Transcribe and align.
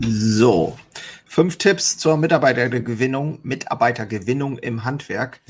So, 0.00 0.76
fünf 1.24 1.56
Tipps 1.56 1.96
zur 1.98 2.16
Mitarbeitergewinnung, 2.16 3.38
Mitarbeitergewinnung 3.44 4.58
im 4.58 4.84
Handwerk. 4.84 5.40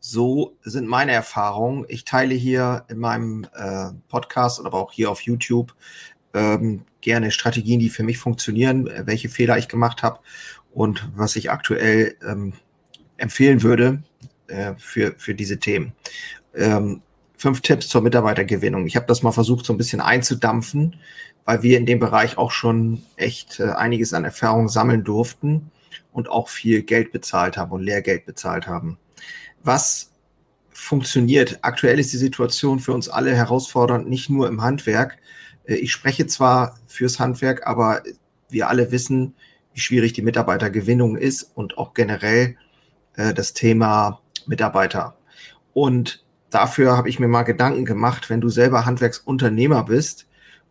So 0.00 0.56
sind 0.62 0.88
meine 0.88 1.12
Erfahrungen. 1.12 1.84
Ich 1.88 2.04
teile 2.04 2.34
hier 2.34 2.84
in 2.88 2.98
meinem 2.98 3.46
äh, 3.54 3.90
Podcast 4.08 4.58
und 4.58 4.66
aber 4.66 4.78
auch 4.78 4.90
hier 4.90 5.08
auf 5.08 5.20
YouTube 5.22 5.72
ähm, 6.34 6.84
gerne 7.00 7.30
Strategien, 7.30 7.78
die 7.78 7.90
für 7.90 8.02
mich 8.02 8.18
funktionieren, 8.18 8.90
welche 9.06 9.28
Fehler 9.28 9.56
ich 9.56 9.68
gemacht 9.68 10.02
habe 10.02 10.18
und 10.72 11.08
was 11.14 11.36
ich 11.36 11.50
aktuell 11.50 12.16
ähm, 12.26 12.54
empfehlen 13.18 13.62
würde 13.62 14.02
äh, 14.48 14.74
für, 14.78 15.14
für 15.16 15.34
diese 15.36 15.58
Themen. 15.58 15.92
Ähm, 16.54 17.02
fünf 17.42 17.60
Tipps 17.60 17.88
zur 17.88 18.02
Mitarbeitergewinnung. 18.02 18.86
Ich 18.86 18.94
habe 18.94 19.06
das 19.06 19.24
mal 19.24 19.32
versucht, 19.32 19.66
so 19.66 19.72
ein 19.72 19.76
bisschen 19.76 20.00
einzudampfen, 20.00 20.94
weil 21.44 21.64
wir 21.64 21.76
in 21.76 21.86
dem 21.86 21.98
Bereich 21.98 22.38
auch 22.38 22.52
schon 22.52 23.02
echt 23.16 23.58
äh, 23.58 23.64
einiges 23.70 24.14
an 24.14 24.24
Erfahrung 24.24 24.68
sammeln 24.68 25.02
durften 25.02 25.72
und 26.12 26.28
auch 26.28 26.48
viel 26.48 26.84
Geld 26.84 27.10
bezahlt 27.10 27.56
haben 27.56 27.72
und 27.72 27.82
Lehrgeld 27.82 28.26
bezahlt 28.26 28.68
haben. 28.68 28.96
Was 29.64 30.12
funktioniert? 30.70 31.58
Aktuell 31.62 31.98
ist 31.98 32.12
die 32.12 32.18
Situation 32.18 32.78
für 32.78 32.92
uns 32.92 33.08
alle 33.08 33.34
herausfordernd, 33.34 34.08
nicht 34.08 34.30
nur 34.30 34.46
im 34.46 34.62
Handwerk. 34.62 35.18
Äh, 35.64 35.74
ich 35.74 35.90
spreche 35.90 36.28
zwar 36.28 36.78
fürs 36.86 37.18
Handwerk, 37.18 37.66
aber 37.66 38.04
wir 38.50 38.68
alle 38.68 38.92
wissen, 38.92 39.34
wie 39.74 39.80
schwierig 39.80 40.12
die 40.12 40.22
Mitarbeitergewinnung 40.22 41.16
ist 41.16 41.50
und 41.56 41.76
auch 41.76 41.92
generell 41.92 42.56
äh, 43.16 43.34
das 43.34 43.52
Thema 43.52 44.20
Mitarbeiter. 44.46 45.16
Und 45.72 46.22
dafür 46.54 46.96
habe 46.96 47.08
ich 47.08 47.18
mir 47.18 47.28
mal 47.28 47.42
Gedanken 47.42 47.84
gemacht, 47.84 48.30
wenn 48.30 48.40
du 48.40 48.48
selber 48.48 48.84
Handwerksunternehmer 48.84 49.84
bist 49.84 50.28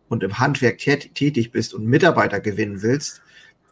und 0.08 0.22
im 0.22 0.38
Handwerk 0.38 0.78
tätig 0.78 1.52
bist 1.52 1.74
und 1.74 1.86
Mitarbeiter 1.86 2.40
gewinnen 2.40 2.82
willst, 2.82 3.22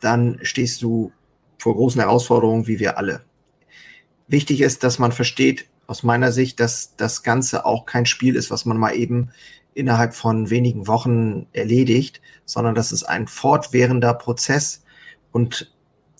dann 0.01 0.38
stehst 0.42 0.82
du 0.82 1.12
vor 1.59 1.74
großen 1.74 2.01
Herausforderungen, 2.01 2.66
wie 2.66 2.79
wir 2.79 2.98
alle. 2.98 3.23
Wichtig 4.29 4.60
ist, 4.60 4.85
dass 4.85 4.98
man 4.98 5.12
versteht, 5.12 5.66
aus 5.87 6.02
meiner 6.04 6.30
Sicht, 6.30 6.60
dass 6.60 6.95
das 6.96 7.24
Ganze 7.24 7.66
auch 7.66 7.85
kein 7.85 8.07
Spiel 8.07 8.37
ist, 8.37 8.51
was 8.51 8.65
man 8.65 8.76
mal 8.76 8.95
eben 8.95 9.30
innerhalb 9.74 10.15
von 10.15 10.51
wenigen 10.51 10.87
Wochen 10.87 11.46
erledigt, 11.52 12.20
sondern 12.45 12.74
das 12.74 12.92
ist 12.92 13.02
ein 13.02 13.26
fortwährender 13.26 14.15
Prozess. 14.15 14.85
Und 15.32 15.73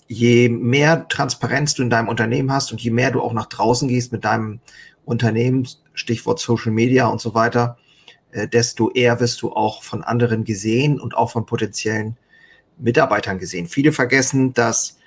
je 0.09 0.48
mehr 0.48 1.06
Transparenz 1.06 1.75
du 1.75 1.83
in 1.83 1.91
deinem 1.91 2.09
Unternehmen 2.09 2.53
hast 2.53 2.72
und 2.72 2.81
je 2.81 2.91
mehr 2.91 3.12
du 3.12 3.20
auch 3.20 3.33
nach 3.33 3.47
draußen 3.47 3.87
gehst 3.87 4.11
mit 4.11 4.25
deinem 4.25 4.61
Unternehmen, 5.05 5.67
Stichwort 5.95 6.39
Social 6.39 6.73
Media 6.73 7.06
und 7.06 7.20
so 7.20 7.34
weiter, 7.34 7.79
äh, 8.33 8.48
desto 8.48 8.91
eher 8.91 9.20
wirst 9.20 9.43
du 9.43 9.53
auch 9.53 9.83
von 9.83 10.03
anderen 10.03 10.45
gesehen 10.45 11.01
und 11.01 11.17
auch 11.17 11.31
von 11.31 11.47
potenziellen 11.47 12.17
Mitarbeitern 12.79 13.39
gesehen. 13.39 13.67
Viele 13.67 13.93
vergessen, 13.93 14.55
dass 14.55 14.98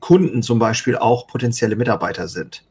Kunden 0.00 0.42
zum 0.42 0.58
Beispiel 0.58 0.96
auch 0.96 1.26
potenzielle 1.26 1.76
Mitarbeiter 1.76 2.28
sind. 2.28 2.64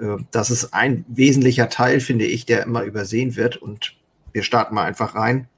Äh, 0.00 0.16
das 0.30 0.50
ist 0.50 0.74
ein 0.74 1.04
wesentlicher 1.08 1.68
Teil, 1.68 2.00
finde 2.00 2.24
ich, 2.26 2.46
der 2.46 2.64
immer 2.64 2.82
übersehen 2.82 3.36
wird. 3.36 3.56
Und 3.56 3.96
wir 4.32 4.42
starten 4.42 4.74
mal 4.74 4.84
einfach 4.84 5.14
rein. 5.14 5.48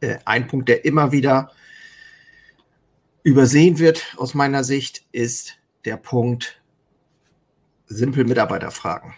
Äh, 0.00 0.18
ein 0.24 0.46
Punkt, 0.46 0.68
der 0.68 0.84
immer 0.84 1.12
wieder 1.12 1.50
übersehen 3.22 3.78
wird 3.78 4.14
aus 4.16 4.34
meiner 4.34 4.62
Sicht, 4.62 5.04
ist 5.12 5.58
der 5.84 5.96
Punkt 5.96 6.60
simpel 7.86 8.24
Mitarbeiterfragen. 8.24 9.14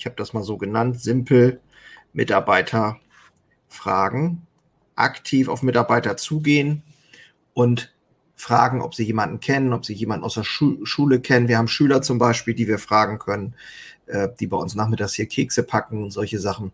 Ich 0.00 0.06
habe 0.06 0.16
das 0.16 0.32
mal 0.32 0.42
so 0.42 0.56
genannt, 0.56 0.98
simpel 0.98 1.60
Mitarbeiter 2.14 2.98
fragen, 3.68 4.46
aktiv 4.96 5.46
auf 5.46 5.62
Mitarbeiter 5.62 6.16
zugehen 6.16 6.82
und 7.52 7.94
fragen, 8.34 8.80
ob 8.80 8.94
sie 8.94 9.04
jemanden 9.04 9.40
kennen, 9.40 9.74
ob 9.74 9.84
sie 9.84 9.92
jemanden 9.92 10.24
aus 10.24 10.32
der 10.32 10.44
Schu 10.44 10.82
Schule 10.86 11.20
kennen. 11.20 11.48
Wir 11.48 11.58
haben 11.58 11.68
Schüler 11.68 12.00
zum 12.00 12.16
Beispiel, 12.18 12.54
die 12.54 12.66
wir 12.66 12.78
fragen 12.78 13.18
können, 13.18 13.54
äh, 14.06 14.30
die 14.40 14.46
bei 14.46 14.56
uns 14.56 14.74
nachmittags 14.74 15.12
hier 15.12 15.26
Kekse 15.26 15.64
packen 15.64 16.02
und 16.02 16.12
solche 16.12 16.38
Sachen, 16.38 16.72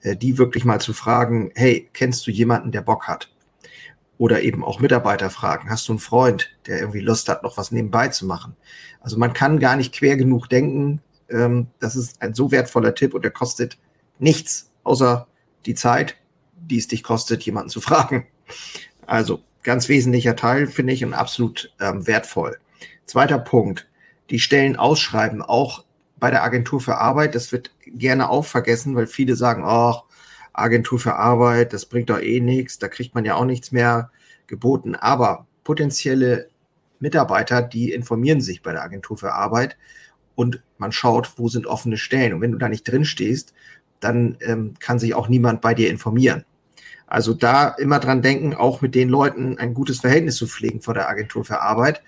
äh, 0.00 0.16
die 0.16 0.36
wirklich 0.36 0.64
mal 0.64 0.80
zu 0.80 0.94
fragen, 0.94 1.52
hey, 1.54 1.88
kennst 1.92 2.26
du 2.26 2.32
jemanden, 2.32 2.72
der 2.72 2.82
Bock 2.82 3.06
hat? 3.06 3.30
Oder 4.18 4.42
eben 4.42 4.64
auch 4.64 4.80
Mitarbeiter 4.80 5.30
fragen, 5.30 5.70
hast 5.70 5.86
du 5.86 5.92
einen 5.92 6.00
Freund, 6.00 6.50
der 6.66 6.80
irgendwie 6.80 7.00
Lust 7.00 7.28
hat, 7.28 7.44
noch 7.44 7.56
was 7.56 7.70
nebenbei 7.70 8.08
zu 8.08 8.26
machen? 8.26 8.56
Also 9.00 9.16
man 9.16 9.32
kann 9.32 9.60
gar 9.60 9.76
nicht 9.76 9.94
quer 9.94 10.16
genug 10.16 10.48
denken. 10.48 11.00
Ähm, 11.28 11.68
das 11.78 11.96
ist 11.96 12.20
ein 12.22 12.34
so 12.34 12.50
wertvoller 12.50 12.94
Tipp 12.94 13.14
und 13.14 13.22
der 13.22 13.30
kostet 13.30 13.78
nichts, 14.18 14.70
außer 14.82 15.26
die 15.66 15.74
Zeit, 15.74 16.16
die 16.56 16.78
es 16.78 16.88
dich 16.88 17.02
kostet, 17.02 17.42
jemanden 17.42 17.70
zu 17.70 17.80
fragen. 17.82 18.26
Also 19.06 19.42
ganz 19.62 19.88
wesentlicher 19.88 20.36
Teil, 20.36 20.66
finde 20.66 20.92
ich, 20.92 21.04
und 21.04 21.14
absolut 21.14 21.72
ähm, 21.80 22.06
wertvoll. 22.06 22.58
Zweiter 23.06 23.38
Punkt, 23.38 23.88
die 24.30 24.38
Stellen 24.38 24.76
ausschreiben, 24.76 25.42
auch 25.42 25.84
bei 26.16 26.30
der 26.30 26.42
Agentur 26.42 26.80
für 26.80 26.96
Arbeit. 26.96 27.34
Das 27.34 27.52
wird 27.52 27.70
gerne 27.84 28.30
auch 28.30 28.44
vergessen, 28.44 28.94
weil 28.94 29.06
viele 29.06 29.36
sagen, 29.36 29.62
ach, 29.64 30.04
Agentur 30.52 30.98
für 30.98 31.16
Arbeit, 31.16 31.72
das 31.72 31.86
bringt 31.86 32.10
doch 32.10 32.20
eh 32.20 32.40
nichts, 32.40 32.78
da 32.78 32.88
kriegt 32.88 33.14
man 33.14 33.24
ja 33.24 33.34
auch 33.34 33.44
nichts 33.44 33.72
mehr 33.72 34.10
geboten. 34.46 34.94
Aber 34.94 35.46
potenzielle 35.64 36.48
Mitarbeiter, 37.00 37.60
die 37.60 37.92
informieren 37.92 38.40
sich 38.40 38.62
bei 38.62 38.72
der 38.72 38.82
Agentur 38.82 39.18
für 39.18 39.32
Arbeit 39.32 39.76
und 40.34 40.62
man 40.78 40.92
schaut, 40.92 41.32
wo 41.36 41.48
sind 41.48 41.66
offene 41.66 41.96
Stellen. 41.96 42.34
Und 42.34 42.40
wenn 42.40 42.52
du 42.52 42.58
da 42.58 42.68
nicht 42.68 42.84
drin 42.84 43.04
stehst, 43.04 43.54
dann 44.00 44.36
ähm, 44.40 44.74
kann 44.80 44.98
sich 44.98 45.14
auch 45.14 45.28
niemand 45.28 45.60
bei 45.60 45.74
dir 45.74 45.90
informieren. 45.90 46.44
Also 47.06 47.34
da 47.34 47.68
immer 47.68 48.00
dran 48.00 48.22
denken, 48.22 48.54
auch 48.54 48.80
mit 48.80 48.94
den 48.94 49.08
Leuten 49.08 49.58
ein 49.58 49.74
gutes 49.74 50.00
Verhältnis 50.00 50.36
zu 50.36 50.46
pflegen 50.46 50.80
vor 50.80 50.94
der 50.94 51.08
Agentur 51.08 51.44
für 51.44 51.60
Arbeit 51.60 52.02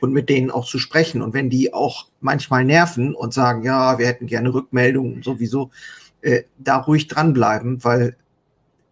und 0.00 0.12
mit 0.12 0.28
denen 0.28 0.50
auch 0.50 0.66
zu 0.66 0.78
sprechen. 0.78 1.22
Und 1.22 1.34
wenn 1.34 1.50
die 1.50 1.72
auch 1.72 2.08
manchmal 2.20 2.64
nerven 2.64 3.14
und 3.14 3.32
sagen, 3.32 3.62
ja, 3.62 3.98
wir 3.98 4.06
hätten 4.06 4.26
gerne 4.26 4.52
Rückmeldungen 4.52 5.22
sowieso, 5.22 5.70
äh, 6.22 6.42
da 6.58 6.76
ruhig 6.76 7.08
dranbleiben, 7.08 7.82
weil 7.84 8.16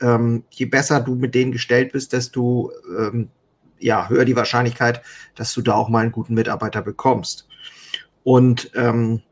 ähm, 0.01 0.45
je 0.51 0.67
besser 0.67 1.01
du 1.01 1.15
mit 1.15 1.35
denen 1.35 1.53
gestellt 1.53 1.93
bist, 1.93 2.13
desto 2.13 2.73
ähm, 2.97 3.29
ja, 3.81 4.09
höher 4.09 4.25
die 4.25 4.37
Wahrscheinlichkeit, 4.37 5.03
dass 5.35 5.53
du 5.55 5.63
da 5.63 5.75
auch 5.75 5.89
mal 5.89 6.01
einen 6.01 6.13
guten 6.13 6.35
Mitarbeiter 6.35 6.83
bekommst. 6.83 7.48
Und 8.29 8.73
ähm, 8.75 9.23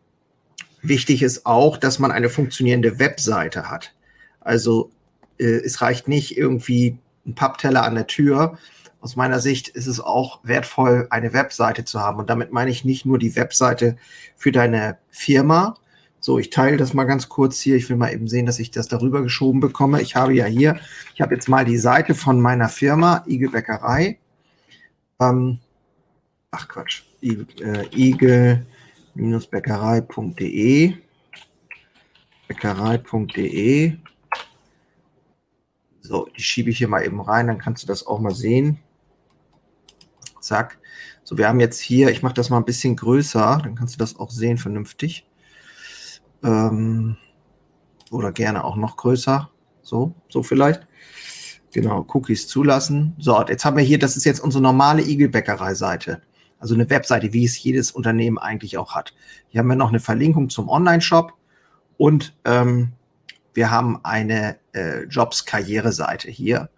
Wichtig 0.89 1.23
ist 1.23 1.47
auch, 1.47 1.77
dass 1.77 1.99
man 1.99 2.13
eine 2.13 2.29
funktionierende 2.29 2.99
Webseite 2.99 3.69
hat. 3.71 3.93
Also 4.41 4.91
äh, 5.39 5.45
es 5.45 5.81
reicht 5.83 6.07
nicht 6.07 6.37
irgendwie 6.37 6.99
ein 7.27 7.35
Pappteller 7.35 7.83
an 7.83 7.97
der 7.97 8.07
Tür. 8.07 8.59
Aus 9.01 9.17
meiner 9.17 9.41
Sicht 9.41 9.69
ist 9.69 9.87
es 9.87 9.99
auch 9.99 10.41
wertvoll, 10.45 11.09
eine 11.11 11.33
Webseite 11.33 11.85
zu 11.85 12.01
haben. 12.01 12.19
Und 12.19 12.31
damit 12.31 12.53
meine 12.53 12.71
ich 12.71 12.85
nicht 12.85 13.05
nur 13.05 13.19
die 13.19 13.35
Webseite 13.35 13.97
für 14.37 14.53
deine 14.53 14.99
Firma. 15.11 15.77
So, 16.21 16.39
ich 16.39 16.51
teile 16.51 16.77
das 16.77 16.95
mal 16.95 17.05
ganz 17.05 17.29
kurz 17.29 17.59
hier. 17.59 17.77
Ich 17.77 17.89
will 17.89 17.97
mal 17.97 18.13
eben 18.13 18.29
sehen, 18.29 18.47
dass 18.47 18.61
ich 18.61 18.71
das 18.71 18.87
darüber 18.87 19.23
geschoben 19.23 19.61
bekomme. 19.61 20.03
Ich 20.03 20.15
habe 20.15 20.35
ja 20.35 20.45
hier, 20.45 20.79
ich 21.15 21.21
habe 21.21 21.35
jetzt 21.35 21.49
mal 21.49 21.65
die 21.65 21.79
Seite 21.79 22.15
von 22.15 22.41
meiner 22.41 22.69
Firma, 22.69 23.25
Igel 23.27 23.51
Bäckerei. 23.51 24.19
Ähm, 25.21 25.59
ach 26.51 26.69
Quatsch, 26.69 27.03
Igel, 27.21 27.47
äh, 27.61 27.87
Igel 27.93 28.67
bäckerei.de 29.51 30.95
bäckerei.de 32.49 33.97
So, 36.01 36.29
die 36.37 36.43
schiebe 36.43 36.71
ich 36.71 36.79
hier 36.79 36.89
mal 36.89 37.05
eben 37.05 37.21
rein, 37.21 37.47
dann 37.49 37.59
kannst 37.59 37.83
du 37.83 37.87
das 37.87 38.07
auch 38.07 38.21
mal 38.21 38.35
sehen. 38.35 38.79
Zack. 40.41 40.79
So, 41.25 41.37
wir 41.39 41.49
haben 41.49 41.59
jetzt 41.59 41.81
hier, 41.81 42.11
ich 42.11 42.23
mache 42.23 42.35
das 42.35 42.51
mal 42.51 42.59
ein 42.59 42.65
bisschen 42.65 42.95
größer, 42.95 43.61
dann 43.63 43.75
kannst 43.75 43.95
du 43.95 43.99
das 43.99 44.17
auch 44.17 44.31
sehen 44.31 44.59
vernünftig. 44.59 45.27
Ähm, 46.45 47.17
oder 48.11 48.31
gerne 48.31 48.65
auch 48.65 48.77
noch 48.77 48.97
größer. 48.97 49.51
So, 49.83 50.15
so 50.29 50.43
vielleicht. 50.43 50.87
Genau, 51.73 52.07
Cookies 52.15 52.47
zulassen. 52.47 53.15
So, 53.19 53.45
jetzt 53.47 53.65
haben 53.65 53.77
wir 53.77 53.85
hier, 53.85 53.99
das 53.99 54.17
ist 54.17 54.25
jetzt 54.25 54.41
unsere 54.41 54.63
normale 54.63 55.03
Igelbäckerei-Seite. 55.03 56.23
Also 56.59 56.75
eine 56.75 56.89
Webseite, 56.91 57.33
wie 57.33 57.45
es 57.45 57.63
jedes 57.63 57.91
Unternehmen 57.91 58.39
eigentlich 58.39 58.79
auch 58.79 58.95
hat. 58.95 59.15
Hier 59.49 59.61
haben 59.61 59.69
wir 59.69 59.77
noch 59.77 59.91
eine 59.91 60.01
Verlinkung 60.01 60.49
zum 60.49 60.69
Online-Shop 60.69 61.35
und 61.99 62.35
ähm, 62.45 62.93
wir 63.55 63.71
haben 63.71 64.01
eine 64.05 64.57
äh, 64.73 65.05
Jobs-Karriere-Seite 65.05 66.31
hier. 66.31 66.69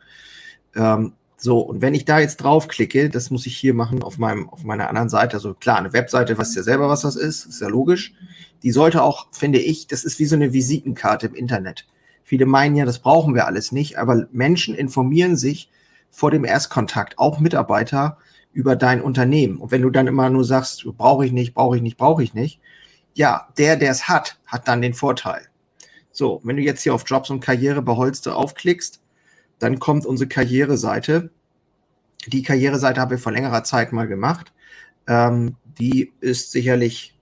Ähm, 0.74 1.12
so, 1.36 1.60
und 1.60 1.82
wenn 1.82 1.94
ich 1.94 2.04
da 2.04 2.18
jetzt 2.18 2.38
draufklicke, 2.38 3.10
das 3.10 3.30
muss 3.30 3.46
ich 3.46 3.56
hier 3.56 3.72
machen 3.72 4.02
auf 4.02 4.18
meinem, 4.18 4.48
auf 4.48 4.64
meiner 4.64 4.88
anderen 4.88 5.08
Seite. 5.08 5.36
Also 5.36 5.54
klar, 5.54 5.78
eine 5.78 5.92
Webseite, 5.92 6.36
weißt 6.36 6.56
ja 6.56 6.64
selber, 6.64 6.88
was 6.88 7.02
das 7.02 7.14
ist, 7.14 7.46
ist 7.46 7.60
ja 7.60 7.68
logisch. 7.68 8.12
Die 8.64 8.72
sollte 8.72 9.02
auch, 9.02 9.28
finde 9.30 9.60
ich, 9.60 9.86
das 9.86 10.02
ist 10.02 10.18
wie 10.18 10.24
so 10.24 10.34
eine 10.34 10.52
Visitenkarte 10.52 11.28
im 11.28 11.34
Internet. 11.34 11.86
Viele 12.24 12.44
meinen 12.44 12.74
ja, 12.74 12.84
das 12.84 12.98
brauchen 12.98 13.34
wir 13.34 13.46
alles 13.46 13.70
nicht, 13.70 13.98
aber 13.98 14.26
Menschen 14.32 14.74
informieren 14.74 15.36
sich 15.36 15.70
vor 16.10 16.30
dem 16.32 16.44
Erstkontakt, 16.44 17.18
auch 17.18 17.38
Mitarbeiter, 17.38 18.18
über 18.58 18.74
dein 18.74 19.00
Unternehmen. 19.00 19.58
Und 19.58 19.70
wenn 19.70 19.82
du 19.82 19.90
dann 19.90 20.08
immer 20.08 20.28
nur 20.30 20.44
sagst, 20.44 20.84
brauche 20.96 21.24
ich 21.24 21.30
nicht, 21.30 21.54
brauche 21.54 21.76
ich 21.76 21.82
nicht, 21.82 21.96
brauche 21.96 22.24
ich 22.24 22.34
nicht, 22.34 22.60
ja, 23.14 23.46
der, 23.56 23.76
der 23.76 23.92
es 23.92 24.08
hat, 24.08 24.40
hat 24.46 24.66
dann 24.66 24.82
den 24.82 24.94
Vorteil. 24.94 25.42
So, 26.10 26.40
wenn 26.42 26.56
du 26.56 26.62
jetzt 26.62 26.82
hier 26.82 26.92
auf 26.92 27.04
Jobs 27.06 27.30
und 27.30 27.38
Karriere 27.38 27.82
bei 27.82 27.94
Holster 27.94 28.34
aufklickst, 28.34 29.00
dann 29.60 29.78
kommt 29.78 30.06
unsere 30.06 30.28
Karriereseite. 30.28 31.30
Die 32.26 32.42
Karriereseite 32.42 33.00
habe 33.00 33.14
ich 33.14 33.20
vor 33.20 33.30
längerer 33.30 33.62
Zeit 33.62 33.92
mal 33.92 34.08
gemacht. 34.08 34.52
Ähm, 35.06 35.54
die 35.78 36.12
ist 36.18 36.50
sicherlich 36.50 37.16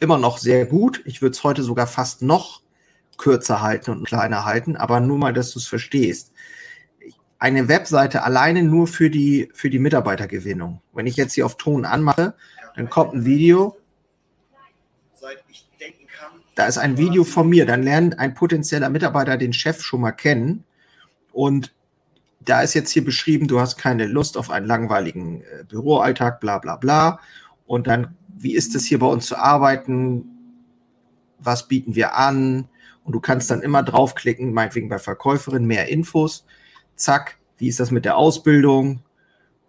immer 0.00 0.18
noch 0.18 0.38
sehr 0.38 0.66
gut. 0.66 1.00
Ich 1.04 1.22
würde 1.22 1.34
es 1.34 1.44
heute 1.44 1.62
sogar 1.62 1.86
fast 1.86 2.22
noch 2.22 2.62
kürzer 3.18 3.62
halten 3.62 3.92
und 3.92 4.04
kleiner 4.04 4.44
halten, 4.44 4.74
aber 4.74 4.98
nur 4.98 5.18
mal, 5.18 5.32
dass 5.32 5.52
du 5.52 5.60
es 5.60 5.68
verstehst. 5.68 6.29
Eine 7.40 7.68
Webseite 7.68 8.22
alleine 8.22 8.62
nur 8.62 8.86
für 8.86 9.08
die, 9.08 9.48
für 9.54 9.70
die 9.70 9.78
Mitarbeitergewinnung. 9.78 10.82
Wenn 10.92 11.06
ich 11.06 11.16
jetzt 11.16 11.32
hier 11.32 11.46
auf 11.46 11.56
Ton 11.56 11.86
anmache, 11.86 12.34
dann 12.76 12.90
kommt 12.90 13.14
ein 13.14 13.24
Video. 13.24 13.78
Da 16.54 16.66
ist 16.66 16.76
ein 16.76 16.98
Video 16.98 17.24
von 17.24 17.48
mir. 17.48 17.64
Dann 17.64 17.82
lernt 17.82 18.18
ein 18.18 18.34
potenzieller 18.34 18.90
Mitarbeiter 18.90 19.38
den 19.38 19.54
Chef 19.54 19.80
schon 19.80 20.02
mal 20.02 20.12
kennen. 20.12 20.64
Und 21.32 21.72
da 22.40 22.60
ist 22.60 22.74
jetzt 22.74 22.90
hier 22.90 23.04
beschrieben, 23.04 23.48
du 23.48 23.58
hast 23.58 23.78
keine 23.78 24.06
Lust 24.06 24.36
auf 24.36 24.50
einen 24.50 24.66
langweiligen 24.66 25.40
äh, 25.40 25.64
Büroalltag, 25.66 26.40
bla 26.40 26.58
bla 26.58 26.76
bla. 26.76 27.20
Und 27.66 27.86
dann, 27.86 28.16
wie 28.36 28.54
ist 28.54 28.74
es 28.74 28.84
hier 28.84 28.98
bei 28.98 29.06
uns 29.06 29.24
zu 29.24 29.36
arbeiten? 29.36 30.26
Was 31.38 31.68
bieten 31.68 31.94
wir 31.94 32.16
an? 32.16 32.68
Und 33.04 33.14
du 33.14 33.20
kannst 33.20 33.50
dann 33.50 33.62
immer 33.62 33.82
draufklicken, 33.82 34.52
meinetwegen 34.52 34.90
bei 34.90 34.98
Verkäuferin, 34.98 35.64
mehr 35.64 35.88
Infos. 35.88 36.44
Zack, 37.00 37.38
wie 37.58 37.68
ist 37.68 37.80
das 37.80 37.90
mit 37.90 38.04
der 38.04 38.16
Ausbildung? 38.16 39.02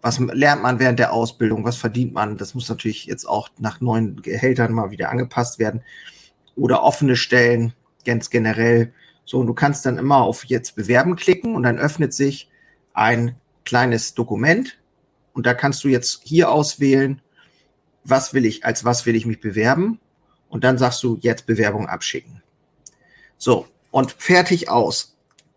Was 0.00 0.18
lernt 0.18 0.62
man 0.62 0.78
während 0.78 0.98
der 0.98 1.12
Ausbildung? 1.12 1.64
Was 1.64 1.76
verdient 1.76 2.12
man? 2.12 2.36
Das 2.36 2.54
muss 2.54 2.68
natürlich 2.68 3.06
jetzt 3.06 3.24
auch 3.24 3.48
nach 3.58 3.80
neuen 3.80 4.20
Gehältern 4.20 4.72
mal 4.72 4.90
wieder 4.90 5.10
angepasst 5.10 5.58
werden. 5.58 5.82
Oder 6.56 6.82
offene 6.82 7.16
Stellen, 7.16 7.72
ganz 8.04 8.30
generell. 8.30 8.92
So, 9.24 9.38
und 9.38 9.46
du 9.46 9.54
kannst 9.54 9.86
dann 9.86 9.98
immer 9.98 10.18
auf 10.18 10.44
jetzt 10.44 10.76
bewerben 10.76 11.16
klicken 11.16 11.54
und 11.54 11.62
dann 11.62 11.78
öffnet 11.78 12.12
sich 12.12 12.50
ein 12.92 13.36
kleines 13.64 14.14
Dokument 14.14 14.78
und 15.32 15.46
da 15.46 15.54
kannst 15.54 15.84
du 15.84 15.88
jetzt 15.88 16.22
hier 16.24 16.50
auswählen, 16.50 17.22
was 18.04 18.34
will 18.34 18.44
ich, 18.44 18.64
als 18.64 18.84
was 18.84 19.06
will 19.06 19.14
ich 19.14 19.24
mich 19.24 19.40
bewerben 19.40 20.00
und 20.48 20.64
dann 20.64 20.78
sagst 20.78 21.02
du 21.02 21.16
jetzt 21.20 21.46
Bewerbung 21.46 21.88
abschicken. 21.88 22.42
So, 23.38 23.66
und 23.90 24.12
fertig 24.12 24.68
aus. 24.68 25.11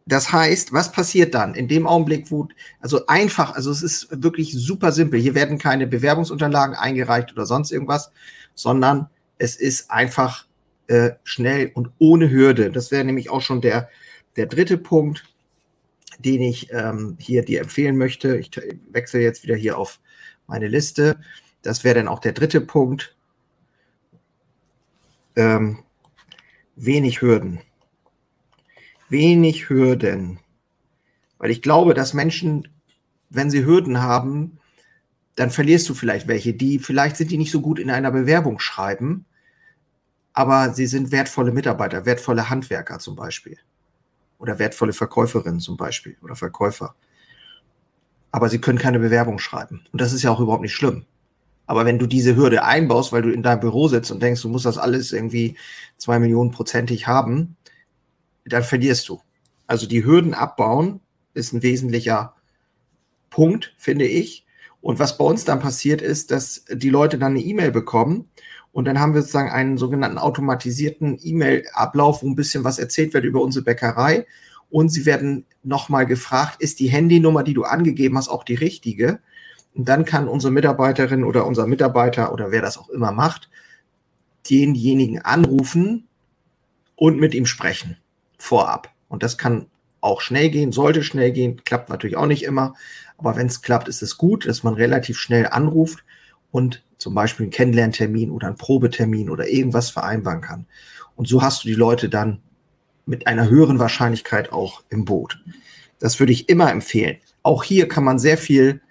Das 0.05 0.31
heißt, 0.31 0.71
was 0.71 0.91
passiert 0.91 1.33
dann 1.33 1.55
in 1.55 1.67
dem 1.67 1.87
Augenblick, 1.87 2.29
wo, 2.29 2.47
also 2.79 3.07
einfach, 3.07 3.55
also 3.55 3.71
es 3.71 3.81
ist 3.81 4.07
wirklich 4.23 4.53
super 4.53 4.91
simpel. 4.91 5.19
Hier 5.19 5.33
werden 5.33 5.57
keine 5.57 5.87
Bewerbungsunterlagen 5.87 6.75
eingereicht 6.75 7.33
oder 7.33 7.45
sonst 7.45 7.71
irgendwas, 7.71 8.11
sondern 8.53 9.09
es 9.39 9.55
ist 9.55 9.89
einfach 9.89 10.45
äh, 10.87 11.11
schnell 11.23 11.71
und 11.73 11.89
ohne 11.97 12.29
Hürde. 12.29 12.71
Das 12.71 12.91
wäre 12.91 13.03
nämlich 13.03 13.31
auch 13.31 13.41
schon 13.41 13.61
der, 13.61 13.89
der 14.35 14.45
dritte 14.45 14.77
Punkt 14.77 15.23
den 16.19 16.41
ich 16.41 16.71
ähm, 16.71 17.17
hier 17.19 17.43
dir 17.43 17.61
empfehlen 17.61 17.97
möchte. 17.97 18.37
Ich 18.37 18.51
wechsle 18.89 19.21
jetzt 19.21 19.43
wieder 19.43 19.55
hier 19.55 19.77
auf 19.77 19.99
meine 20.47 20.67
Liste. 20.67 21.17
Das 21.61 21.83
wäre 21.83 21.95
dann 21.95 22.07
auch 22.07 22.19
der 22.19 22.33
dritte 22.33 22.61
Punkt. 22.61 23.15
Ähm, 25.35 25.79
wenig 26.75 27.21
Hürden. 27.21 27.59
Wenig 29.09 29.69
Hürden. 29.69 30.39
Weil 31.37 31.51
ich 31.51 31.61
glaube, 31.61 31.93
dass 31.93 32.13
Menschen, 32.13 32.67
wenn 33.29 33.49
sie 33.49 33.65
Hürden 33.65 34.01
haben, 34.01 34.59
dann 35.35 35.51
verlierst 35.51 35.87
du 35.89 35.93
vielleicht 35.93 36.27
welche, 36.27 36.53
die 36.53 36.79
vielleicht 36.79 37.17
sind 37.17 37.31
die 37.31 37.37
nicht 37.37 37.51
so 37.51 37.61
gut 37.61 37.77
in 37.77 37.91
einer 37.91 38.11
Bewerbung 38.11 38.59
schreiben, 38.59 39.25
aber 40.33 40.73
sie 40.73 40.87
sind 40.87 41.11
wertvolle 41.11 41.51
Mitarbeiter, 41.51 42.05
wertvolle 42.05 42.49
Handwerker 42.49 42.99
zum 42.99 43.15
Beispiel 43.15 43.57
oder 44.37 44.59
wertvolle 44.59 44.93
Verkäuferinnen 44.93 45.59
zum 45.59 45.77
Beispiel 45.77 46.17
oder 46.21 46.35
Verkäufer. 46.35 46.95
Aber 48.31 48.49
sie 48.49 48.59
können 48.59 48.77
keine 48.77 48.99
Bewerbung 48.99 49.39
schreiben. 49.39 49.85
Und 49.91 50.01
das 50.01 50.13
ist 50.13 50.23
ja 50.23 50.31
auch 50.31 50.39
überhaupt 50.39 50.61
nicht 50.61 50.73
schlimm. 50.73 51.05
Aber 51.67 51.85
wenn 51.85 51.99
du 51.99 52.05
diese 52.05 52.35
Hürde 52.35 52.63
einbaust, 52.63 53.11
weil 53.11 53.21
du 53.21 53.31
in 53.31 53.43
deinem 53.43 53.61
Büro 53.61 53.87
sitzt 53.87 54.11
und 54.11 54.21
denkst, 54.21 54.41
du 54.41 54.49
musst 54.49 54.65
das 54.65 54.77
alles 54.77 55.13
irgendwie 55.13 55.57
zwei 55.97 56.19
Millionen 56.19 56.51
prozentig 56.51 57.07
haben, 57.07 57.55
dann 58.45 58.63
verlierst 58.63 59.09
du. 59.09 59.21
Also 59.67 59.87
die 59.87 60.05
Hürden 60.05 60.33
abbauen 60.33 61.01
ist 61.33 61.53
ein 61.53 61.63
wesentlicher 61.63 62.35
Punkt, 63.29 63.73
finde 63.77 64.05
ich. 64.05 64.45
Und 64.81 64.99
was 64.99 65.17
bei 65.17 65.25
uns 65.25 65.45
dann 65.45 65.59
passiert 65.59 66.01
ist, 66.01 66.29
dass 66.31 66.65
die 66.71 66.89
Leute 66.89 67.17
dann 67.17 67.31
eine 67.31 67.41
E-Mail 67.41 67.71
bekommen 67.71 68.29
und 68.71 68.85
dann 68.85 68.99
haben 68.99 69.13
wir 69.13 69.21
sozusagen 69.21 69.49
einen 69.51 69.77
sogenannten 69.77 70.17
automatisierten 70.17 71.17
E-Mail-Ablauf, 71.21 72.21
wo 72.21 72.27
ein 72.27 72.35
bisschen 72.35 72.63
was 72.63 72.77
erzählt 72.77 73.13
wird 73.13 73.23
über 73.23 73.41
unsere 73.41 73.63
Bäckerei. 73.63 74.27
Und 74.69 74.89
sie 74.89 75.05
werden 75.05 75.45
nochmal 75.63 76.05
gefragt, 76.05 76.57
ist 76.61 76.79
die 76.81 76.89
Handynummer, 76.89 77.43
die 77.43 77.53
du 77.53 77.63
angegeben 77.63 78.17
hast, 78.17 78.27
auch 78.27 78.43
die 78.43 78.55
richtige? 78.55 79.19
Und 79.73 79.87
dann 79.87 80.03
kann 80.03 80.27
unsere 80.27 80.51
Mitarbeiterin 80.51 81.23
oder 81.23 81.47
unser 81.47 81.67
Mitarbeiter 81.67 82.33
oder 82.33 82.51
wer 82.51 82.61
das 82.61 82.77
auch 82.77 82.89
immer 82.89 83.13
macht, 83.13 83.49
denjenigen 84.49 85.19
anrufen 85.19 86.07
und 86.95 87.17
mit 87.17 87.33
ihm 87.33 87.45
sprechen 87.45 87.97
vorab. 88.37 88.89
Und 89.07 89.23
das 89.23 89.37
kann 89.37 89.67
auch 90.01 90.21
schnell 90.21 90.49
gehen, 90.49 90.71
sollte 90.71 91.03
schnell 91.03 91.31
gehen, 91.31 91.63
klappt 91.63 91.89
natürlich 91.89 92.15
auch 92.15 92.27
nicht 92.27 92.43
immer. 92.43 92.75
Aber 93.17 93.35
wenn 93.35 93.47
es 93.47 93.61
klappt, 93.61 93.87
ist 93.87 94.01
es 94.01 94.17
gut, 94.17 94.47
dass 94.47 94.63
man 94.63 94.75
relativ 94.75 95.17
schnell 95.17 95.47
anruft 95.47 96.03
und 96.51 96.83
zum 96.97 97.13
Beispiel 97.13 97.45
einen 97.45 97.51
Kennenlerntermin 97.51 98.31
oder 98.31 98.47
einen 98.47 98.57
Probetermin 98.57 99.29
oder 99.29 99.47
irgendwas 99.47 99.89
vereinbaren 99.89 100.41
kann. 100.41 100.65
Und 101.15 101.27
so 101.27 101.41
hast 101.41 101.63
du 101.63 101.67
die 101.67 101.73
Leute 101.73 102.09
dann 102.09 102.41
mit 103.05 103.27
einer 103.27 103.49
höheren 103.49 103.79
Wahrscheinlichkeit 103.79 104.51
auch 104.51 104.83
im 104.89 105.05
Boot. 105.05 105.41
Das 105.99 106.19
würde 106.19 106.33
ich 106.33 106.49
immer 106.49 106.71
empfehlen. 106.71 107.17
Auch 107.43 107.63
hier 107.63 107.87
kann 107.87 108.03
man 108.03 108.19
sehr 108.19 108.37
viel 108.37 108.81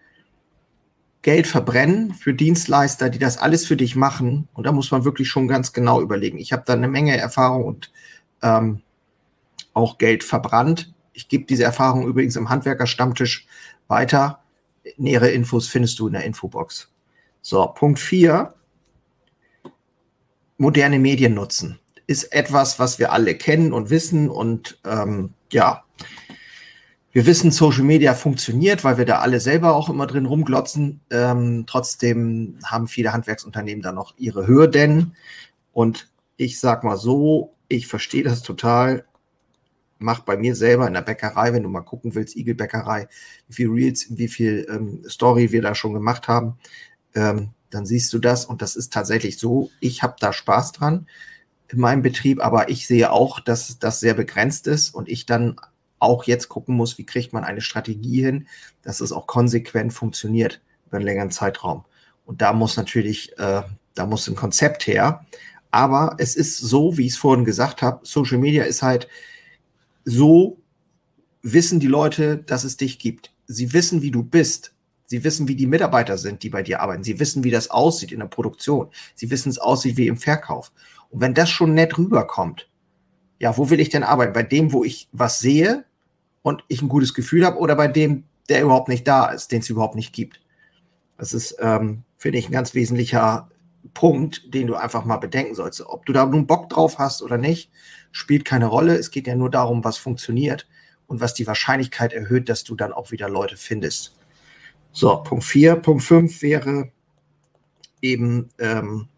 Geld 1.23 1.47
verbrennen 1.47 2.13
für 2.13 2.35
Dienstleister, 2.35 3.09
die 3.09 3.19
das 3.19 3.39
alles 3.39 3.67
für 3.67 3.77
dich 3.77 3.97
machen. 3.97 4.49
Und 4.53 4.67
da 4.67 4.73
muss 4.73 4.91
man 4.91 5.05
wirklich 5.05 5.29
schon 5.29 5.49
ganz 5.49 5.73
genau 5.73 6.01
überlegen. 6.01 6.39
Ich 6.39 6.53
habe 6.53 6.65
da 6.67 6.75
eine 6.75 6.89
Menge 6.89 7.17
Erfahrung 7.17 7.65
und 7.65 7.91
ähm, 8.43 8.83
auch 9.75 9.99
Geld 9.99 10.25
verbrannt. 10.25 10.95
Ich 11.13 11.29
gebe 11.29 11.45
diese 11.45 11.65
Erfahrung 11.65 12.07
übrigens 12.07 12.37
im 12.37 12.49
Handwerkerstammtisch 12.49 13.47
weiter. 13.89 14.41
Nähere 14.97 15.31
Infos 15.31 15.69
findest 15.69 15.99
du 15.99 16.07
in 16.07 16.15
der 16.15 16.25
Infobox. 16.25 16.91
So, 17.43 17.67
Punkt 17.67 17.99
4. 17.99 18.55
Moderne 20.57 20.99
Medien 20.99 21.35
nutzen. 21.35 21.79
Ist 22.07 22.33
etwas, 22.33 22.79
was 22.79 22.99
wir 22.99 23.13
alle 23.13 23.35
kennen 23.35 23.73
und 23.73 23.91
wissen. 23.91 24.31
Und 24.31 24.79
ähm, 24.85 25.35
ja, 25.51 25.85
wir 27.13 27.27
wissen, 27.27 27.53
Social 27.53 27.85
Media 27.85 28.13
funktioniert, 28.15 28.83
weil 28.83 28.99
wir 28.99 29.05
da 29.05 29.21
alle 29.21 29.39
selber 29.39 29.77
auch 29.77 29.89
immer 29.89 30.07
drin 30.07 30.27
rumglotzen. 30.27 31.01
Ähm, 31.11 31.65
trotzdem 31.67 32.59
haben 32.65 32.89
viele 32.89 33.13
Handwerksunternehmen 33.13 33.83
da 33.83 33.93
noch 33.93 34.15
ihre 34.19 34.47
Hürden. 34.47 35.15
Und 35.73 36.11
ich 36.37 36.59
sag 36.59 36.83
mal 36.83 36.97
so, 36.97 37.55
ich 37.69 37.87
verstehe 37.87 38.25
das 38.25 38.43
total. 38.43 39.05
Mach 40.05 40.21
bei 40.21 40.37
mir 40.37 40.55
selber 40.55 40.87
in 40.87 40.95
der 40.95 41.03
Bäckerei, 41.03 41.53
wenn 41.53 41.63
du 41.63 41.69
mal 41.69 41.81
gucken 41.81 42.15
willst, 42.15 42.37
Igelbäckerei, 42.37 43.09
wie 43.49 43.55
viel 43.55 43.71
Reels, 43.71 44.07
wie 44.11 44.29
viel 44.29 44.67
ähm, 44.71 45.03
Story 45.09 45.51
wir 45.51 45.63
da 45.63 45.75
schon 45.75 45.95
gemacht 45.95 46.29
haben 46.29 46.59
ähm, 47.15 47.51
dann 47.71 47.87
siehst 47.87 48.13
du 48.13 48.19
das 48.19 48.45
und 48.45 48.63
das 48.63 48.77
ist 48.77 48.93
tatsächlich 48.93 49.39
so. 49.39 49.71
Ich 49.81 50.03
habe 50.03 50.17
da 50.21 50.33
Spaß 50.33 50.73
dran 50.73 51.07
in 51.69 51.81
meinem 51.81 52.03
Betrieb, 52.03 52.45
aber 52.45 52.69
ich 52.69 52.87
sehe 52.87 53.11
auch, 53.11 53.41
dass 53.41 53.79
das 53.79 54.01
sehr 54.01 54.15
begrenzt 54.15 54.67
ist 54.67 54.95
und 54.95 55.09
ich 55.09 55.27
dann 55.27 55.57
auch 55.99 56.25
jetzt 56.25 56.49
gucken 56.49 56.77
muss, 56.77 56.99
wie 56.99 57.07
kriegt 57.07 57.33
man 57.33 57.45
eine 57.45 57.63
Strategie 57.63 58.23
hin, 58.23 58.47
dass 58.83 59.01
es 59.01 59.11
auch 59.11 59.27
konsequent 59.27 59.93
funktioniert 59.93 60.61
über 60.87 60.99
einen 60.99 61.07
längeren 61.07 61.31
Zeitraum. 61.31 61.85
Und 62.27 62.43
da 62.43 62.53
muss 62.53 62.77
natürlich, 62.77 63.37
äh, 63.39 63.63
da 63.95 64.07
muss 64.07 64.29
ein 64.29 64.37
Konzept 64.37 64.87
her. 64.87 65.25
Aber 65.71 66.17
es 66.19 66.37
ist 66.37 66.59
so, 66.59 66.97
wie 66.99 67.07
ich 67.07 67.13
es 67.13 67.19
vorhin 67.19 67.45
gesagt 67.45 67.83
habe, 67.83 68.01
Social 68.05 68.39
Media 68.39 68.65
ist 68.65 68.83
halt 68.83 69.09
so, 70.05 70.59
wissen 71.43 71.81
die 71.81 71.87
Leute, 71.87 72.39
dass 72.39 72.65
es 72.65 72.77
dich 72.77 72.99
gibt. 72.99 73.33
Sie 73.47 73.73
wissen, 73.73 74.03
wie 74.03 74.11
du 74.11 74.23
bist. 74.23 74.75
Sie 75.07 75.23
wissen, 75.23 75.49
wie 75.49 75.57
die 75.57 75.67
Mitarbeiter 75.67 76.17
sind, 76.17 76.43
die 76.43 76.49
bei 76.49 76.63
dir 76.63 76.81
arbeiten. 76.81 77.05
Sie 77.05 77.21
wissen, 77.21 77.45
wie 77.45 77.51
das 77.51 77.71
aussieht 77.71 78.11
in 78.11 78.21
der 78.21 78.27
Produktion. 78.27 78.89
Sie 79.15 79.31
wissen, 79.31 79.51
es 79.51 79.59
aussieht 79.59 79.97
wie 79.97 80.09
im 80.09 80.17
Verkauf. 80.17 80.73
Und 81.11 81.21
wenn 81.21 81.35
das 81.35 81.51
schon 81.51 81.75
nett 81.75 81.99
rüberkommt, 81.99 82.69
ja, 83.39 83.57
wo 83.57 83.69
will 83.69 83.81
ich 83.81 83.91
denn 83.91 84.03
arbeiten? 84.03 84.33
Bei 84.33 84.43
dem, 84.43 84.73
wo 84.73 84.85
ich 84.85 85.09
was 85.13 85.39
sehe 85.39 85.85
und 86.43 86.65
ich 86.69 86.81
ein 86.81 86.89
gutes 86.89 87.13
Gefühl 87.13 87.45
habe 87.45 87.59
oder 87.59 87.77
bei 87.77 87.89
dem, 87.89 88.25
der 88.49 88.63
überhaupt 88.63 88.89
nicht 88.89 89.07
da 89.07 89.27
ist, 89.27 89.53
den 89.53 89.61
es 89.61 89.69
überhaupt 89.69 89.97
nicht 89.97 90.15
gibt? 90.15 90.41
Das 91.19 91.35
ist, 91.35 91.57
ähm, 91.61 92.05
finde 92.17 92.39
ich, 92.39 92.49
ein 92.49 92.53
ganz 92.53 92.75
wesentlicher 92.75 93.51
Punkt, 93.93 94.55
den 94.55 94.67
du 94.67 94.75
einfach 94.75 95.05
mal 95.05 95.19
bedenken 95.19 95.55
sollst. 95.55 95.83
Ob 95.83 96.07
du 96.07 96.13
da 96.13 96.25
nun 96.25 96.47
Bock 96.47 96.71
drauf 96.71 96.99
hast 96.99 97.23
oder 97.23 97.37
nicht, 97.37 97.71
spielt 98.15 98.45
keine 98.45 98.67
Rolle. 98.67 98.97
Es 98.97 99.11
geht 99.11 99.27
ja 99.27 99.35
nur 99.35 99.51
darum, 99.51 99.83
was 99.83 99.99
funktioniert 99.99 100.69
und 101.09 101.21
was 101.21 101.35
die 101.35 101.47
Wahrscheinlichkeit 101.49 102.13
erhöht, 102.13 102.49
dass 102.49 102.63
du 102.63 102.77
dann 102.77 102.93
auch 102.93 103.11
wieder 103.11 103.29
Leute 103.29 103.57
findest. 103.57 104.17
So, 104.93 105.17
Punkt 105.17 105.45
4. 105.45 105.77
Punkt 105.77 106.05
5 106.05 106.41
wäre 106.41 106.93
eben, 108.01 108.51
ähm, 108.59 109.09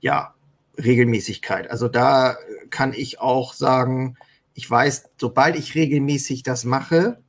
ja, 0.00 0.34
Regelmäßigkeit. 0.82 1.70
Also 1.70 1.88
da 1.88 2.36
kann 2.70 2.94
ich 2.94 3.20
auch 3.20 3.52
sagen, 3.52 4.16
ich 4.54 4.68
weiß, 4.68 5.10
sobald 5.20 5.54
ich 5.56 5.74
regelmäßig 5.74 6.42
das 6.42 6.64
mache, 6.64 7.22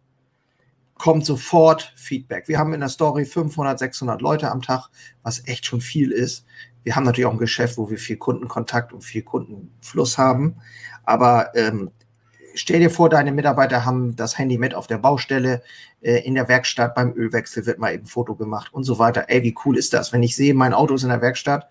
kommt 0.96 1.26
sofort 1.26 1.92
Feedback. 1.98 2.48
Wir 2.48 2.60
haben 2.60 2.74
in 2.74 2.80
der 2.80 2.88
Story 2.88 3.26
500, 3.26 3.78
600 3.78 4.22
Leute 4.22 4.50
am 4.50 4.62
Tag, 4.62 4.88
was 5.22 5.46
echt 5.48 5.66
schon 5.66 5.82
viel 5.82 6.12
ist. 6.12 6.46
Wir 6.84 6.96
haben 6.96 7.04
natürlich 7.04 7.26
auch 7.26 7.34
ein 7.34 7.38
Geschäft, 7.40 7.78
wo 7.78 7.90
wir 7.90 7.98
viel 7.98 8.18
Kundenkontakt 8.18 8.94
und 8.94 9.04
viel 9.04 9.24
Kundenfluss 9.24 10.18
haben. 10.18 10.58
Aber 11.04 11.56
ähm, 11.56 11.92
stell 12.56 12.80
dir 12.80 12.90
vor, 12.90 13.10
deine 13.10 13.32
Mitarbeiter 13.32 13.86
haben 13.86 14.16
das 14.16 14.38
Handy 14.38 14.58
mit 14.58 14.74
auf 14.76 14.88
der 14.88 14.98
Baustelle, 14.98 15.64
äh, 16.02 16.20
in 16.26 16.36
der 16.36 16.48
Werkstatt, 16.48 16.96
beim 16.96 17.14
Ölwechsel 17.14 17.66
wird 17.66 17.80
mal 17.80 17.94
eben 17.94 18.04
ein 18.04 18.08
Foto 18.08 18.36
gemacht 18.36 18.74
und 18.74 18.84
so 18.84 19.00
weiter. 19.00 19.26
Ey, 19.28 19.44
wie 19.44 19.56
cool 19.66 19.78
ist 19.78 19.94
das, 19.94 20.14
wenn 20.14 20.24
ich 20.24 20.36
sehe, 20.36 20.54
mein 20.54 20.74
Auto 20.74 20.96
ist 20.96 21.04
in 21.04 21.10
der 21.10 21.22
Werkstatt 21.22 21.70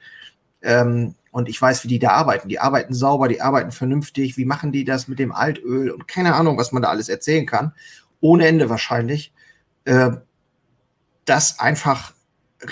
ähm, 0.63 1.15
und 1.31 1.49
ich 1.49 1.61
weiß, 1.61 1.85
wie 1.85 1.89
die 1.89 1.99
da 1.99 2.11
arbeiten. 2.11 2.49
Die 2.49 2.61
arbeiten 2.61 2.95
sauber, 2.95 3.29
die 3.29 3.41
arbeiten 3.41 3.73
vernünftig. 3.73 4.37
Wie 4.37 4.45
machen 4.45 4.73
die 4.73 4.85
das 4.85 5.09
mit 5.09 5.19
dem 5.19 5.33
Altöl 5.33 5.91
und 5.91 6.09
keine 6.09 6.35
Ahnung, 6.35 6.59
was 6.59 6.73
man 6.73 6.83
da 6.83 6.89
alles 6.89 7.09
erzählen 7.09 7.47
kann. 7.47 7.73
Ohne 8.21 8.47
Ende 8.47 8.69
wahrscheinlich. 8.69 9.33
Äh, 9.85 10.11
das 11.25 11.61
einfach 11.61 12.15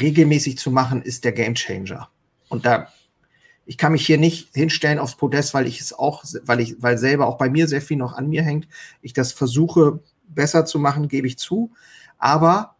regelmäßig 0.00 0.58
zu 0.58 0.70
machen, 0.70 1.02
ist 1.02 1.24
der 1.24 1.32
Gamechanger. 1.32 2.08
Und 2.48 2.66
da 2.66 2.88
ich 3.70 3.78
kann 3.78 3.92
mich 3.92 4.04
hier 4.04 4.18
nicht 4.18 4.52
hinstellen 4.52 4.98
aufs 4.98 5.14
Podest, 5.14 5.54
weil 5.54 5.68
ich 5.68 5.80
es 5.80 5.92
auch, 5.92 6.24
weil 6.42 6.58
ich, 6.58 6.82
weil 6.82 6.98
selber 6.98 7.28
auch 7.28 7.38
bei 7.38 7.48
mir 7.48 7.68
sehr 7.68 7.80
viel 7.80 7.96
noch 7.96 8.14
an 8.14 8.28
mir 8.28 8.42
hängt. 8.42 8.66
Ich 9.00 9.12
das 9.12 9.30
versuche 9.30 10.00
besser 10.26 10.64
zu 10.64 10.80
machen, 10.80 11.06
gebe 11.06 11.28
ich 11.28 11.38
zu. 11.38 11.70
Aber 12.18 12.74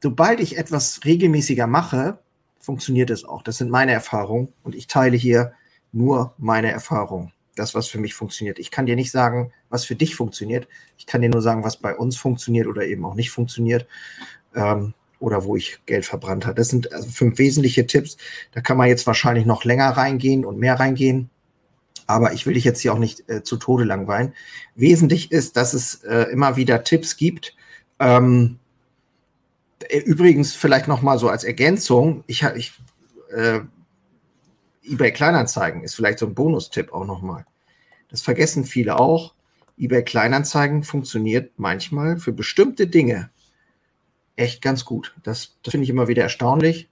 sobald 0.00 0.38
ich 0.38 0.56
etwas 0.56 1.00
regelmäßiger 1.04 1.66
mache, 1.66 2.20
funktioniert 2.60 3.10
es 3.10 3.24
auch. 3.24 3.42
Das 3.42 3.56
sind 3.58 3.68
meine 3.68 3.90
Erfahrungen 3.90 4.52
und 4.62 4.76
ich 4.76 4.86
teile 4.86 5.16
hier 5.16 5.54
nur 5.90 6.34
meine 6.38 6.70
Erfahrungen. 6.70 7.32
Das, 7.56 7.74
was 7.74 7.88
für 7.88 7.98
mich 7.98 8.14
funktioniert. 8.14 8.60
Ich 8.60 8.70
kann 8.70 8.86
dir 8.86 8.94
nicht 8.94 9.10
sagen, 9.10 9.50
was 9.70 9.86
für 9.86 9.96
dich 9.96 10.14
funktioniert. 10.14 10.68
Ich 10.98 11.06
kann 11.06 11.20
dir 11.20 11.30
nur 11.30 11.42
sagen, 11.42 11.64
was 11.64 11.78
bei 11.78 11.96
uns 11.96 12.16
funktioniert 12.16 12.68
oder 12.68 12.86
eben 12.86 13.04
auch 13.04 13.16
nicht 13.16 13.32
funktioniert. 13.32 13.88
Ähm, 14.54 14.94
oder 15.20 15.44
wo 15.44 15.56
ich 15.56 15.80
Geld 15.86 16.06
verbrannt 16.06 16.46
habe. 16.46 16.56
Das 16.56 16.68
sind 16.68 16.92
also 16.92 17.08
fünf 17.08 17.38
wesentliche 17.38 17.86
Tipps. 17.86 18.16
Da 18.52 18.60
kann 18.60 18.76
man 18.76 18.88
jetzt 18.88 19.06
wahrscheinlich 19.06 19.46
noch 19.46 19.64
länger 19.64 19.90
reingehen 19.90 20.44
und 20.44 20.58
mehr 20.58 20.78
reingehen. 20.78 21.30
Aber 22.06 22.32
ich 22.32 22.46
will 22.46 22.54
dich 22.54 22.64
jetzt 22.64 22.80
hier 22.80 22.92
auch 22.92 22.98
nicht 22.98 23.28
äh, 23.28 23.42
zu 23.42 23.56
Tode 23.56 23.84
langweilen. 23.84 24.32
Wesentlich 24.74 25.30
ist, 25.30 25.56
dass 25.56 25.74
es 25.74 26.02
äh, 26.04 26.30
immer 26.32 26.56
wieder 26.56 26.84
Tipps 26.84 27.16
gibt. 27.16 27.54
Ähm, 27.98 28.58
äh, 29.88 29.98
übrigens 29.98 30.54
vielleicht 30.54 30.88
noch 30.88 31.02
mal 31.02 31.18
so 31.18 31.28
als 31.28 31.44
Ergänzung. 31.44 32.24
Ich 32.26 32.44
habe 32.44 32.58
ich 32.58 32.72
äh, 33.34 33.60
eBay 34.84 35.12
Kleinanzeigen 35.12 35.82
ist 35.84 35.94
vielleicht 35.94 36.18
so 36.18 36.26
ein 36.26 36.34
Bonustipp 36.34 36.92
auch 36.92 37.04
noch 37.04 37.20
mal. 37.20 37.44
Das 38.08 38.22
vergessen 38.22 38.64
viele 38.64 38.98
auch. 38.98 39.34
eBay 39.76 40.02
Kleinanzeigen 40.02 40.82
funktioniert 40.82 41.52
manchmal 41.56 42.18
für 42.18 42.32
bestimmte 42.32 42.86
Dinge 42.86 43.30
echt 44.38 44.62
ganz 44.62 44.84
gut. 44.84 45.14
Das, 45.22 45.56
das 45.62 45.72
finde 45.72 45.84
ich 45.84 45.90
immer 45.90 46.08
wieder 46.08 46.22
erstaunlich. 46.22 46.88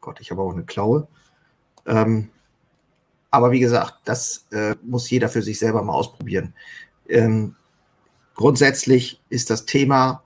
Gott, 0.00 0.20
ich 0.20 0.30
habe 0.30 0.42
auch 0.42 0.52
eine 0.52 0.64
Klaue. 0.64 1.06
Ähm, 1.86 2.30
aber 3.30 3.52
wie 3.52 3.60
gesagt, 3.60 3.94
das 4.04 4.46
äh, 4.50 4.74
muss 4.82 5.10
jeder 5.10 5.28
für 5.28 5.42
sich 5.42 5.58
selber 5.58 5.82
mal 5.82 5.92
ausprobieren. 5.92 6.54
Ähm, 7.08 7.54
grundsätzlich 8.34 9.20
ist 9.28 9.50
das 9.50 9.66
Thema 9.66 10.22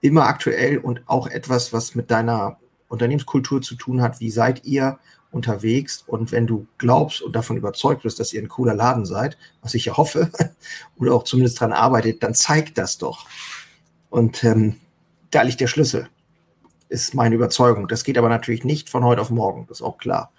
immer 0.00 0.26
aktuell 0.26 0.78
und 0.78 1.02
auch 1.06 1.26
etwas, 1.26 1.72
was 1.72 1.94
mit 1.94 2.10
deiner 2.10 2.58
Unternehmenskultur 2.88 3.60
zu 3.60 3.74
tun 3.74 4.00
hat. 4.00 4.20
Wie 4.20 4.30
seid 4.30 4.64
ihr 4.64 4.98
unterwegs? 5.32 6.04
Und 6.06 6.32
wenn 6.32 6.46
du 6.46 6.66
glaubst 6.78 7.20
und 7.20 7.34
davon 7.34 7.56
überzeugt 7.56 8.04
bist, 8.04 8.20
dass 8.20 8.32
ihr 8.32 8.40
ein 8.40 8.48
cooler 8.48 8.74
Laden 8.74 9.04
seid, 9.04 9.36
was 9.60 9.74
ich 9.74 9.86
ja 9.86 9.96
hoffe, 9.96 10.30
oder 10.96 11.14
auch 11.14 11.24
zumindest 11.24 11.60
daran 11.60 11.72
arbeitet, 11.72 12.22
dann 12.22 12.34
zeigt 12.34 12.78
das 12.78 12.98
doch. 12.98 13.26
Und 14.08 14.44
ähm, 14.44 14.76
da 15.36 15.42
liegt 15.42 15.60
der 15.60 15.66
Schlüssel. 15.66 16.08
Ist 16.88 17.14
meine 17.14 17.34
Überzeugung. 17.34 17.88
Das 17.88 18.04
geht 18.04 18.16
aber 18.16 18.30
natürlich 18.30 18.64
nicht 18.64 18.88
von 18.88 19.04
heute 19.04 19.20
auf 19.20 19.28
morgen, 19.28 19.66
das 19.68 19.80
ist 19.80 19.82
auch 19.82 19.98
klar. 19.98 20.32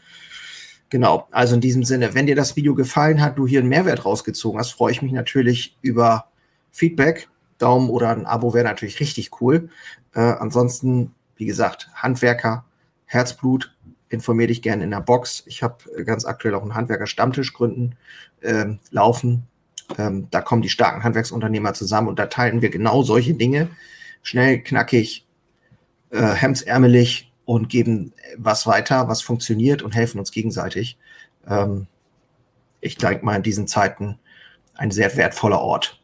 Genau, 0.89 1.27
also 1.31 1.53
in 1.53 1.61
diesem 1.61 1.83
Sinne, 1.83 2.15
wenn 2.15 2.25
dir 2.25 2.35
das 2.35 2.55
Video 2.55 2.73
gefallen 2.73 3.21
hat, 3.21 3.37
du 3.37 3.45
hier 3.45 3.59
einen 3.59 3.69
Mehrwert 3.69 4.05
rausgezogen 4.05 4.59
hast, 4.59 4.71
freue 4.71 4.91
ich 4.91 5.03
mich 5.03 5.11
natürlich 5.11 5.77
über 5.81 6.29
Feedback. 6.71 7.29
Daumen 7.59 7.89
oder 7.89 8.09
ein 8.09 8.25
Abo 8.25 8.55
wäre 8.55 8.65
natürlich 8.65 8.99
richtig 8.99 9.39
cool. 9.41 9.69
Äh, 10.15 10.21
ansonsten, 10.21 11.13
wie 11.35 11.45
gesagt, 11.45 11.89
Handwerker, 11.93 12.65
Herzblut, 13.05 13.75
informiere 14.09 14.47
dich 14.47 14.63
gerne 14.63 14.83
in 14.83 14.91
der 14.91 15.01
Box. 15.01 15.43
Ich 15.45 15.61
habe 15.61 15.75
ganz 16.05 16.25
aktuell 16.25 16.55
auch 16.55 16.63
einen 16.63 16.75
Handwerker-Stammtisch 16.75 17.53
gründen, 17.53 17.95
äh, 18.41 18.65
laufen. 18.89 19.43
Ähm, 19.97 20.27
da 20.31 20.41
kommen 20.41 20.63
die 20.63 20.69
starken 20.69 21.03
Handwerksunternehmer 21.03 21.73
zusammen 21.75 22.07
und 22.07 22.17
da 22.17 22.25
teilen 22.25 22.61
wir 22.61 22.69
genau 22.69 23.03
solche 23.03 23.35
Dinge, 23.35 23.69
schnell, 24.27 24.61
knackig, 24.61 25.25
äh, 26.09 26.33
hemdsärmelig 26.33 27.31
und 27.45 27.69
geben 27.69 28.13
was 28.35 28.67
weiter, 28.67 29.07
was 29.07 29.21
funktioniert 29.21 29.81
und 29.81 29.95
helfen 29.95 30.19
uns 30.19 30.31
gegenseitig. 30.31 30.97
Ähm, 31.47 31.87
ich 32.81 32.97
denke 32.97 33.23
mal 33.23 33.37
in 33.37 33.43
diesen 33.43 33.67
Zeiten 33.67 34.19
ein 34.75 34.91
sehr 34.91 35.15
wertvoller 35.15 35.61
Ort. 35.61 36.01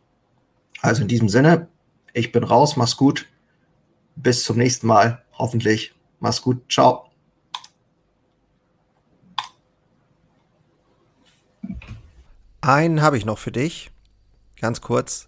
Also 0.82 1.02
in 1.02 1.10
diesem 1.10 1.28
Sinne, 1.28 1.68
ich 2.14 2.32
bin 2.32 2.46
raus, 2.46 2.78
mach's 2.78 2.96
gut. 2.96 3.28
Bis 4.16 4.44
zum 4.44 4.58
nächsten 4.58 4.88
Mal, 4.88 5.22
hoffentlich. 5.34 5.94
Mach's 6.22 6.42
gut, 6.42 6.72
ciao. 6.72 7.10
Einen 12.62 13.02
habe 13.02 13.18
ich 13.18 13.26
noch 13.26 13.38
für 13.38 13.52
dich. 13.52 13.92
Ganz 14.62 14.80
kurz 14.80 15.28